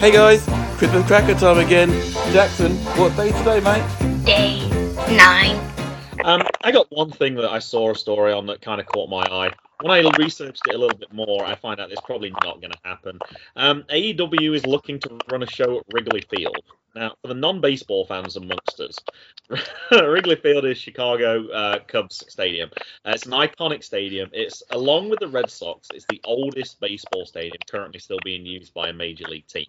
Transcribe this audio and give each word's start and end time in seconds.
Hey 0.00 0.12
guys, 0.12 0.42
Christmas 0.78 1.06
cracker 1.06 1.34
time 1.34 1.58
again. 1.58 1.90
Jackson, 2.32 2.72
what 2.96 3.14
day 3.18 3.32
today, 3.32 3.60
mate? 3.60 4.24
Day 4.24 4.66
nine. 5.14 5.60
Um, 6.24 6.40
I 6.62 6.72
got 6.72 6.86
one 6.88 7.10
thing 7.10 7.34
that 7.34 7.50
I 7.50 7.58
saw 7.58 7.90
a 7.90 7.94
story 7.94 8.32
on 8.32 8.46
that 8.46 8.62
kind 8.62 8.80
of 8.80 8.86
caught 8.86 9.10
my 9.10 9.24
eye. 9.24 9.52
When 9.82 9.90
I 9.90 10.10
researched 10.16 10.62
it 10.68 10.74
a 10.74 10.78
little 10.78 10.96
bit 10.96 11.12
more, 11.12 11.44
I 11.44 11.54
find 11.54 11.80
out 11.80 11.92
it's 11.92 12.00
probably 12.00 12.30
not 12.42 12.62
going 12.62 12.72
to 12.72 12.78
happen. 12.82 13.18
Um, 13.56 13.82
AEW 13.90 14.54
is 14.54 14.64
looking 14.64 15.00
to 15.00 15.18
run 15.30 15.42
a 15.42 15.46
show 15.46 15.80
at 15.80 15.84
Wrigley 15.92 16.22
Field. 16.34 16.56
Now, 16.94 17.14
for 17.22 17.28
the 17.28 17.34
non-baseball 17.34 18.06
fans 18.06 18.36
amongst 18.36 18.80
us, 18.80 18.96
Wrigley 19.92 20.36
Field 20.36 20.64
is 20.64 20.76
Chicago 20.76 21.48
uh, 21.48 21.78
Cubs 21.86 22.24
Stadium. 22.28 22.70
Uh, 23.04 23.12
it's 23.14 23.26
an 23.26 23.32
iconic 23.32 23.84
stadium. 23.84 24.28
It's 24.32 24.62
along 24.70 25.08
with 25.08 25.20
the 25.20 25.28
Red 25.28 25.50
Sox. 25.50 25.88
It's 25.94 26.06
the 26.08 26.20
oldest 26.24 26.80
baseball 26.80 27.26
stadium 27.26 27.58
currently 27.70 28.00
still 28.00 28.18
being 28.24 28.44
used 28.44 28.74
by 28.74 28.88
a 28.88 28.92
major 28.92 29.24
league 29.28 29.46
team. 29.46 29.66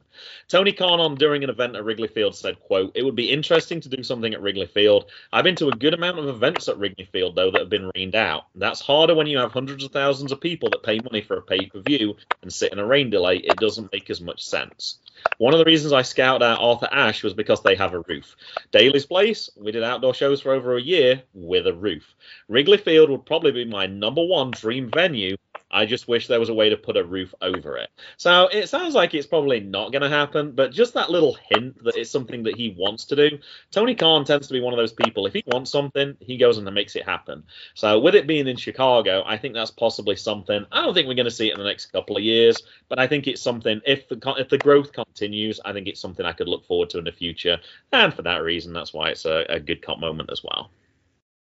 Tony 0.47 0.71
Khan, 0.71 0.99
on 0.99 1.15
during 1.15 1.43
an 1.43 1.49
event 1.49 1.75
at 1.75 1.83
Wrigley 1.83 2.07
Field, 2.07 2.35
said, 2.35 2.59
"quote 2.59 2.91
It 2.95 3.03
would 3.03 3.15
be 3.15 3.31
interesting 3.31 3.81
to 3.81 3.89
do 3.89 4.03
something 4.03 4.33
at 4.33 4.41
Wrigley 4.41 4.67
Field. 4.67 5.05
I've 5.31 5.43
been 5.43 5.55
to 5.57 5.69
a 5.69 5.75
good 5.75 5.93
amount 5.93 6.19
of 6.19 6.27
events 6.27 6.67
at 6.69 6.77
Wrigley 6.77 7.05
Field 7.05 7.35
though 7.35 7.51
that 7.51 7.61
have 7.61 7.69
been 7.69 7.91
rained 7.95 8.15
out. 8.15 8.45
That's 8.55 8.81
harder 8.81 9.15
when 9.15 9.27
you 9.27 9.37
have 9.37 9.51
hundreds 9.51 9.83
of 9.83 9.91
thousands 9.91 10.31
of 10.31 10.41
people 10.41 10.69
that 10.71 10.83
pay 10.83 10.99
money 10.99 11.21
for 11.21 11.37
a 11.37 11.41
pay-per-view 11.41 12.15
and 12.41 12.51
sit 12.51 12.71
in 12.71 12.79
a 12.79 12.85
rain 12.85 13.09
delay. 13.09 13.37
It 13.37 13.57
doesn't 13.57 13.91
make 13.91 14.09
as 14.09 14.21
much 14.21 14.43
sense." 14.43 14.97
One 15.37 15.53
of 15.53 15.59
the 15.59 15.65
reasons 15.65 15.93
I 15.93 16.01
scouted 16.01 16.43
out 16.43 16.59
Arthur 16.61 16.89
Ashe 16.91 17.23
was 17.23 17.33
because 17.33 17.61
they 17.61 17.75
have 17.75 17.93
a 17.93 18.01
roof. 18.01 18.35
Daily's 18.71 19.05
Place, 19.05 19.49
we 19.55 19.71
did 19.71 19.83
outdoor 19.83 20.13
shows 20.13 20.41
for 20.41 20.53
over 20.53 20.77
a 20.77 20.81
year 20.81 21.23
with 21.33 21.67
a 21.67 21.73
roof. 21.73 22.15
Wrigley 22.47 22.77
Field 22.77 23.09
would 23.09 23.25
probably 23.25 23.51
be 23.51 23.65
my 23.65 23.85
number 23.85 24.23
one 24.23 24.51
dream 24.51 24.89
venue. 24.89 25.35
I 25.71 25.85
just 25.85 26.07
wish 26.07 26.27
there 26.27 26.39
was 26.39 26.49
a 26.49 26.53
way 26.53 26.69
to 26.69 26.77
put 26.77 26.97
a 26.97 27.03
roof 27.03 27.33
over 27.41 27.77
it. 27.77 27.89
So 28.17 28.47
it 28.47 28.67
sounds 28.67 28.93
like 28.93 29.13
it's 29.13 29.27
probably 29.27 29.59
not 29.59 29.91
going 29.91 30.01
to 30.01 30.09
happen, 30.09 30.51
but 30.51 30.71
just 30.71 30.93
that 30.95 31.09
little 31.09 31.37
hint 31.49 31.83
that 31.83 31.95
it's 31.95 32.09
something 32.09 32.43
that 32.43 32.55
he 32.55 32.75
wants 32.77 33.05
to 33.05 33.15
do. 33.15 33.39
Tony 33.71 33.95
Khan 33.95 34.25
tends 34.25 34.47
to 34.47 34.53
be 34.53 34.61
one 34.61 34.73
of 34.73 34.77
those 34.77 34.93
people. 34.93 35.25
If 35.25 35.33
he 35.33 35.43
wants 35.47 35.71
something, 35.71 36.17
he 36.19 36.37
goes 36.37 36.57
and 36.57 36.71
makes 36.73 36.95
it 36.95 37.05
happen. 37.05 37.43
So 37.73 37.99
with 37.99 38.15
it 38.15 38.27
being 38.27 38.47
in 38.47 38.57
Chicago, 38.57 39.23
I 39.25 39.37
think 39.37 39.53
that's 39.53 39.71
possibly 39.71 40.15
something. 40.15 40.65
I 40.71 40.81
don't 40.81 40.93
think 40.93 41.07
we're 41.07 41.15
going 41.15 41.25
to 41.25 41.31
see 41.31 41.49
it 41.49 41.53
in 41.53 41.59
the 41.59 41.65
next 41.65 41.87
couple 41.87 42.17
of 42.17 42.23
years, 42.23 42.61
but 42.89 42.99
I 42.99 43.07
think 43.07 43.27
it's 43.27 43.41
something. 43.41 43.81
If 43.85 44.07
the 44.07 44.19
if 44.37 44.49
the 44.49 44.57
growth 44.57 44.91
continues, 44.93 45.59
I 45.63 45.73
think 45.73 45.87
it's 45.87 45.99
something 45.99 46.25
I 46.25 46.33
could 46.33 46.47
look 46.47 46.65
forward 46.65 46.89
to 46.91 46.99
in 46.99 47.05
the 47.05 47.11
future. 47.11 47.59
And 47.91 48.13
for 48.13 48.21
that 48.23 48.43
reason, 48.43 48.73
that's 48.73 48.93
why 48.93 49.09
it's 49.09 49.25
a, 49.25 49.45
a 49.49 49.59
good 49.59 49.81
cop 49.81 49.99
moment 49.99 50.29
as 50.31 50.43
well. 50.43 50.71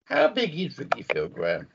How 0.05 0.29
big 0.29 0.59
is 0.59 0.79
Wrigley 0.79 1.03
Field, 1.03 1.33
Graham? 1.33 1.69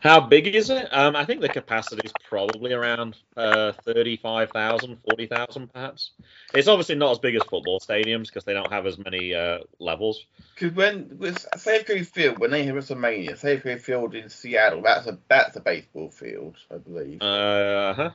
How 0.00 0.20
big 0.20 0.46
is 0.46 0.70
it? 0.70 0.88
Um, 0.90 1.16
I 1.16 1.24
think 1.24 1.40
the 1.40 1.48
capacity 1.48 2.02
is 2.04 2.12
probably 2.28 2.72
around 2.72 3.16
uh, 3.36 3.72
35,000, 3.84 4.98
40,000 5.08 5.72
perhaps. 5.72 6.12
It's 6.54 6.68
obviously 6.68 6.94
not 6.94 7.12
as 7.12 7.18
big 7.18 7.34
as 7.34 7.42
football 7.42 7.80
stadiums 7.80 8.26
because 8.26 8.44
they 8.44 8.54
don't 8.54 8.72
have 8.72 8.86
as 8.86 8.98
many 8.98 9.34
uh, 9.34 9.58
levels. 9.78 10.24
Because 10.54 10.74
when 10.74 11.18
with 11.18 11.46
Safeco 11.56 12.06
Field, 12.06 12.38
when 12.38 12.50
they 12.50 12.64
have 12.64 12.74
WrestleMania, 12.74 13.38
Safeco 13.40 13.80
Field 13.80 14.14
in 14.14 14.28
Seattle, 14.28 14.82
that's 14.82 15.06
a 15.06 15.18
that's 15.28 15.56
a 15.56 15.60
baseball 15.60 16.10
field, 16.10 16.56
I 16.72 16.78
believe. 16.78 17.22
Uh 17.22 17.94
huh. 17.94 18.10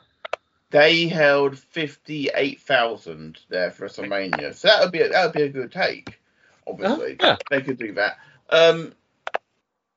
They 0.72 1.08
held 1.08 1.58
fifty 1.58 2.30
eight 2.34 2.62
thousand 2.62 3.40
there 3.50 3.72
for 3.72 3.88
WrestleMania, 3.88 4.56
so 4.56 4.68
that 4.68 4.82
would 4.82 4.92
be 4.92 5.02
a, 5.02 5.10
that 5.10 5.26
would 5.26 5.34
be 5.34 5.44
a 5.44 5.50
good 5.50 5.72
take. 5.72 6.20
Obviously, 6.68 7.18
yeah. 7.20 7.38
they 7.50 7.62
could 7.62 7.78
do 7.78 7.94
that. 7.94 8.18
Um, 8.50 8.94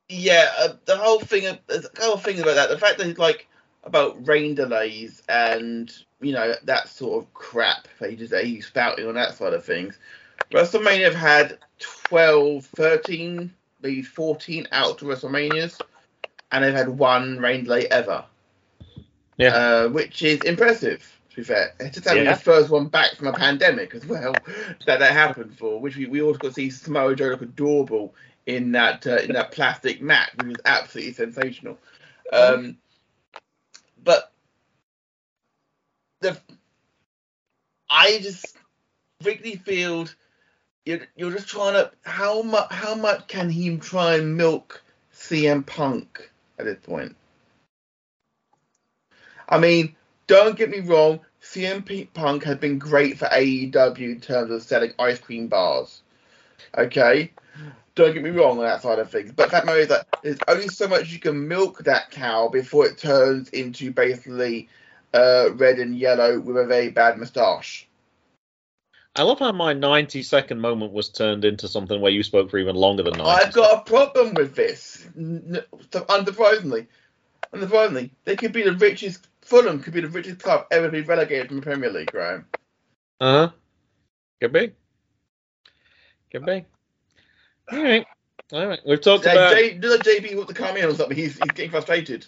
yeah, 0.09 0.49
uh, 0.57 0.69
the 0.85 0.97
whole 0.97 1.19
thing, 1.19 1.45
of- 1.45 1.59
the 1.67 1.87
whole 2.01 2.17
thing 2.17 2.39
about 2.39 2.55
that, 2.55 2.69
the 2.69 2.77
fact 2.77 2.97
that 2.97 3.07
it's 3.07 3.19
like 3.19 3.47
about 3.83 4.27
rain 4.27 4.55
delays 4.55 5.23
and 5.29 5.93
you 6.19 6.33
know 6.33 6.53
that 6.65 6.89
sort 6.89 7.23
of 7.23 7.33
crap 7.33 7.87
that 7.99 8.09
he 8.09 8.15
just 8.17 8.31
that 8.31 8.43
he's 8.43 8.67
spouting 8.67 9.07
on 9.07 9.13
that 9.15 9.35
side 9.35 9.53
of 9.53 9.63
things. 9.63 9.97
WrestleMania 10.51 11.03
have 11.05 11.15
had 11.15 11.57
12, 11.79 12.65
13, 12.65 13.53
maybe 13.81 14.01
14 14.01 14.67
out 14.71 14.97
to 14.97 15.05
WrestleManias, 15.05 15.79
and 16.51 16.63
they've 16.63 16.73
had 16.73 16.89
one 16.89 17.37
rain 17.37 17.63
delay 17.63 17.87
ever. 17.87 18.25
Yeah. 19.37 19.55
Uh, 19.55 19.89
which 19.89 20.21
is 20.23 20.41
impressive, 20.41 21.17
to 21.29 21.35
be 21.37 21.43
fair. 21.43 21.73
It's 21.79 21.95
just 21.95 22.07
having 22.07 22.25
Yeah. 22.25 22.33
the 22.33 22.41
first 22.41 22.69
one 22.69 22.87
back 22.87 23.15
from 23.15 23.27
a 23.27 23.33
pandemic 23.33 23.95
as 23.95 24.05
well 24.05 24.33
that 24.85 24.99
that 24.99 25.13
happened 25.13 25.57
for, 25.57 25.79
which 25.79 25.95
we, 25.95 26.07
we 26.07 26.21
also 26.21 26.39
got 26.39 26.49
to 26.49 26.53
see 26.55 26.69
Samoa 26.69 27.15
Joe 27.15 27.27
look 27.29 27.41
adorable 27.43 28.13
in 28.49 28.71
that 28.71 29.05
uh, 29.05 29.17
in 29.17 29.33
that 29.33 29.51
plastic 29.51 30.01
mat, 30.01 30.31
which 30.35 30.47
was 30.47 30.57
absolutely 30.65 31.13
sensational. 31.13 31.77
Um, 32.33 32.77
but 34.03 34.31
the 36.21 36.37
I 37.89 38.19
just 38.21 38.57
Wrigley 39.23 39.55
Field, 39.57 40.15
you're 40.85 41.01
you're 41.15 41.31
just 41.31 41.47
trying 41.47 41.73
to 41.73 41.91
how 42.01 42.41
much 42.41 42.71
how 42.71 42.95
much 42.95 43.27
can 43.27 43.49
he 43.49 43.77
try 43.77 44.15
and 44.15 44.35
milk 44.35 44.81
CM 45.13 45.63
Punk 45.63 46.31
at 46.57 46.65
this 46.65 46.79
point? 46.81 47.15
I 49.47 49.59
mean, 49.59 49.95
don't 50.27 50.57
get 50.57 50.69
me 50.69 50.79
wrong, 50.79 51.19
CM 51.41 52.13
Punk 52.13 52.43
has 52.43 52.57
been 52.57 52.79
great 52.79 53.17
for 53.17 53.25
AEW 53.25 53.99
in 53.99 54.21
terms 54.21 54.51
of 54.51 54.63
selling 54.63 54.93
ice 54.99 55.19
cream 55.19 55.47
bars. 55.47 56.01
Okay? 56.77 57.31
Don't 57.99 58.13
get 58.13 58.23
me 58.23 58.29
wrong 58.29 58.57
on 58.59 58.63
that 58.63 58.81
side 58.81 58.97
of 58.97 59.11
things. 59.11 59.33
But 59.33 59.47
the 59.47 59.51
fact 59.51 59.65
matter 59.65 59.79
is 59.79 59.89
that 59.89 60.07
there's 60.23 60.37
only 60.47 60.69
so 60.69 60.87
much 60.87 61.11
you 61.11 61.19
can 61.19 61.49
milk 61.49 61.79
that 61.79 62.11
cow 62.11 62.47
before 62.47 62.85
it 62.85 62.97
turns 62.97 63.49
into 63.49 63.91
basically 63.91 64.69
uh, 65.13 65.49
red 65.55 65.79
and 65.79 65.93
yellow 65.93 66.39
with 66.39 66.55
a 66.55 66.65
very 66.65 66.91
bad 66.91 67.17
moustache. 67.17 67.89
I 69.17 69.23
love 69.23 69.39
how 69.39 69.51
my 69.51 69.73
90 69.73 70.23
second 70.23 70.61
moment 70.61 70.93
was 70.93 71.09
turned 71.09 71.43
into 71.43 71.67
something 71.67 71.99
where 71.99 72.09
you 72.09 72.23
spoke 72.23 72.49
for 72.49 72.57
even 72.57 72.77
longer 72.77 73.03
than 73.03 73.17
90 73.17 73.29
I've 73.29 73.53
got 73.53 73.79
a 73.79 73.81
problem 73.81 74.33
with 74.33 74.55
this. 74.55 75.05
Unsurprisingly, 75.17 76.87
unsurprisingly, 77.53 78.11
they 78.23 78.37
could 78.37 78.53
be 78.53 78.63
the 78.63 78.75
richest. 78.75 79.27
Fulham 79.41 79.83
could 79.83 79.91
be 79.91 79.99
the 79.99 80.07
richest 80.07 80.39
club 80.39 80.67
ever 80.71 80.85
to 80.85 80.91
be 80.93 81.01
relegated 81.01 81.49
from 81.49 81.57
the 81.57 81.63
Premier 81.63 81.89
League, 81.89 82.13
Graham. 82.13 82.45
Uh 83.19 83.47
huh. 83.47 83.49
Could 84.39 84.53
be. 84.53 84.71
Could 86.31 86.45
be. 86.45 86.65
All 87.71 87.83
right. 87.83 88.05
All 88.51 88.67
right. 88.67 88.79
We've 88.85 89.01
talked 89.01 89.25
Yeah, 89.25 89.33
about. 89.33 89.53
J, 89.55 89.77
does 89.77 89.99
JB 89.99 90.35
want 90.35 90.47
the 90.47 90.53
come 90.53 90.77
in 90.77 90.85
or 90.85 90.95
something? 90.95 91.17
He's, 91.17 91.37
he's 91.37 91.51
getting 91.51 91.71
frustrated. 91.71 92.25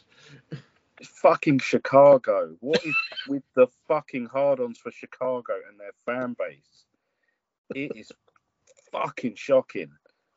fucking 1.03 1.59
Chicago. 1.59 2.55
What 2.59 2.85
is 2.85 2.95
with 3.27 3.43
the 3.55 3.67
fucking 3.87 4.27
hard-ons 4.27 4.77
for 4.79 4.91
Chicago 4.91 5.53
and 5.69 5.79
their 5.79 5.91
fan 6.05 6.35
base? 6.37 6.85
It 7.73 7.93
is 7.95 8.11
fucking 8.91 9.35
shocking. 9.35 9.91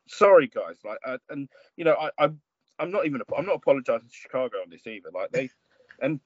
Sorry, 0.07 0.47
guys. 0.47 0.77
Like, 0.83 0.99
uh, 1.05 1.17
and 1.29 1.49
you 1.77 1.85
know, 1.85 1.95
I, 1.99 2.09
I'm 2.17 2.39
I'm 2.79 2.91
not 2.91 3.05
even 3.05 3.21
I'm 3.37 3.45
not 3.45 3.55
apologizing 3.57 4.07
to 4.07 4.13
Chicago 4.15 4.57
on 4.63 4.69
this 4.69 4.87
either. 4.87 5.09
Like 5.13 5.31
they, 5.31 5.49
and 6.01 6.19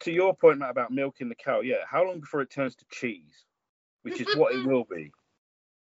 to 0.00 0.12
your 0.12 0.34
point 0.36 0.58
Matt, 0.58 0.70
about 0.70 0.90
milking 0.92 1.28
the 1.28 1.34
cow, 1.34 1.60
yeah. 1.60 1.84
How 1.88 2.04
long 2.04 2.20
before 2.20 2.42
it 2.42 2.50
turns 2.50 2.76
to 2.76 2.84
cheese, 2.90 3.44
which 4.02 4.20
is 4.20 4.36
what 4.36 4.54
it 4.54 4.66
will 4.66 4.84
be. 4.84 5.12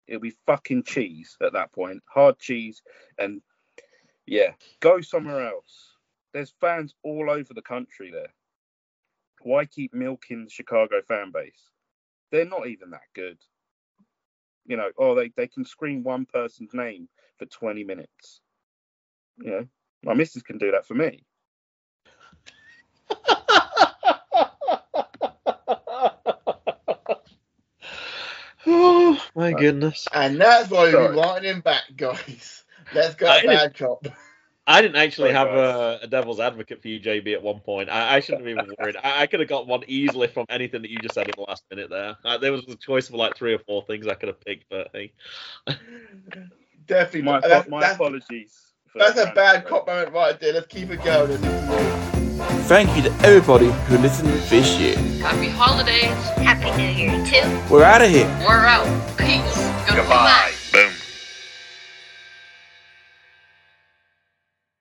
It'll 0.08 0.20
be 0.20 0.36
fucking 0.46 0.84
cheese 0.84 1.36
at 1.42 1.52
that 1.52 1.72
point, 1.72 2.02
hard 2.08 2.38
cheese, 2.38 2.82
and 3.18 3.42
yeah, 4.26 4.52
go 4.80 5.00
somewhere 5.00 5.46
else. 5.46 5.94
There's 6.32 6.54
fans 6.60 6.94
all 7.02 7.30
over 7.30 7.54
the 7.54 7.62
country 7.62 8.10
there. 8.10 8.32
Why 9.42 9.66
keep 9.66 9.94
milking 9.94 10.44
the 10.44 10.50
Chicago 10.50 11.00
fan 11.06 11.30
base? 11.32 11.70
They're 12.30 12.44
not 12.44 12.66
even 12.66 12.90
that 12.90 13.02
good. 13.14 13.38
You 14.66 14.76
know, 14.76 14.90
oh, 14.98 15.14
they, 15.14 15.30
they 15.36 15.46
can 15.46 15.64
scream 15.64 16.02
one 16.02 16.26
person's 16.26 16.74
name 16.74 17.08
for 17.38 17.46
20 17.46 17.84
minutes. 17.84 18.40
You 19.38 19.50
know, 19.50 19.66
my 20.02 20.14
missus 20.14 20.42
can 20.42 20.58
do 20.58 20.72
that 20.72 20.86
for 20.86 20.94
me. 20.94 21.24
My 29.38 29.52
goodness. 29.52 30.06
And 30.12 30.40
that's 30.40 30.68
why 30.68 30.90
Sorry. 30.90 31.14
we're 31.14 31.16
writing 31.16 31.50
him 31.50 31.60
back, 31.60 31.84
guys. 31.96 32.64
Let's 32.92 33.14
go 33.14 33.28
I 33.28 33.44
bad 33.44 33.76
cop. 33.76 34.06
I 34.66 34.82
didn't 34.82 34.96
actually 34.96 35.32
Sorry, 35.32 35.48
have 35.48 35.56
a, 35.56 36.00
a 36.02 36.06
devil's 36.06 36.40
advocate 36.40 36.82
for 36.82 36.88
you, 36.88 37.00
JB, 37.00 37.32
at 37.32 37.42
one 37.42 37.60
point. 37.60 37.88
I, 37.88 38.16
I 38.16 38.20
shouldn't 38.20 38.46
have 38.46 38.58
even 38.58 38.74
worried. 38.78 38.96
I, 39.02 39.22
I 39.22 39.26
could 39.26 39.40
have 39.40 39.48
got 39.48 39.66
one 39.66 39.82
easily 39.86 40.26
from 40.26 40.44
anything 40.50 40.82
that 40.82 40.90
you 40.90 40.98
just 40.98 41.14
said 41.14 41.26
in 41.26 41.32
the 41.36 41.42
last 41.42 41.64
minute 41.70 41.88
there. 41.88 42.16
Uh, 42.22 42.36
there 42.36 42.52
was 42.52 42.64
a 42.68 42.76
choice 42.76 43.08
of 43.08 43.14
like 43.14 43.34
three 43.34 43.54
or 43.54 43.60
four 43.60 43.82
things 43.84 44.06
I 44.06 44.14
could 44.14 44.28
have 44.28 44.40
picked, 44.40 44.68
but 44.68 44.88
hey. 44.92 45.12
Definitely. 46.86 47.22
My, 47.22 47.40
that's, 47.40 47.68
my 47.68 47.80
that's, 47.80 47.94
apologies. 47.94 48.60
for 48.92 48.98
that's 48.98 49.18
a 49.18 49.32
bad 49.34 49.64
cop 49.64 49.86
moment 49.86 50.12
right 50.12 50.38
there. 50.38 50.52
Let's 50.52 50.66
keep 50.66 50.90
it 50.90 51.02
going. 51.02 52.07
Thank 52.38 52.96
you 52.96 53.02
to 53.02 53.12
everybody 53.26 53.66
who 53.86 53.98
listened 53.98 54.28
this 54.48 54.78
year. 54.78 54.96
Happy 55.20 55.48
holidays. 55.48 56.14
Happy 56.38 56.70
New 56.76 56.88
Year 56.88 57.24
too. 57.26 57.72
We're 57.72 57.82
out 57.82 58.00
of 58.00 58.10
here. 58.10 58.28
We're 58.46 58.64
out. 58.64 58.86
Peace. 59.18 59.56
Goodbye. 59.88 60.57